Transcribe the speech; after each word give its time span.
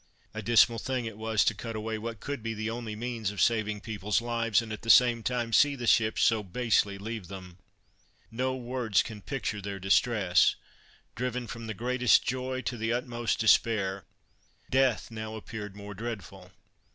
A 0.33 0.41
dismal 0.41 0.79
thing 0.79 1.05
it 1.05 1.15
was 1.15 1.43
to 1.45 1.53
cut 1.53 1.75
away 1.75 1.99
what 1.99 2.19
could 2.19 2.41
be 2.41 2.55
the 2.55 2.71
only 2.71 2.95
means 2.95 3.29
of 3.29 3.39
saving 3.39 3.77
the 3.77 3.81
people's 3.83 4.19
lives, 4.19 4.59
and 4.59 4.73
at 4.73 4.81
the 4.81 4.89
same 4.89 5.21
time 5.21 5.53
see 5.53 5.75
the 5.75 5.85
ships 5.85 6.23
so 6.23 6.41
basely 6.41 6.97
leave 6.97 7.27
them. 7.27 7.59
No 8.31 8.55
words 8.55 9.03
can 9.03 9.21
picture 9.21 9.61
their 9.61 9.77
distress; 9.79 10.55
driven 11.13 11.45
from 11.45 11.67
the 11.67 11.75
greatest 11.75 12.23
joy 12.23 12.61
to 12.61 12.77
the 12.77 12.91
utmost 12.91 13.37
despair, 13.37 14.05
death 14.71 15.11
now 15.11 15.35
appeared 15.35 15.75
more 15.75 15.93
dreadful. 15.93 16.51